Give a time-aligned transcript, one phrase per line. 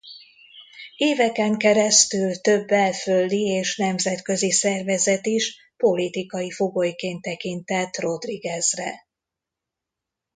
[0.97, 9.07] Éveken keresztül több belföldi és nemzetközi szervezet is politikai fogolyként tekintett Rodriguezre.